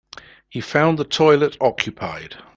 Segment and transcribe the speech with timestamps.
[0.49, 2.35] He found the toilet occupied.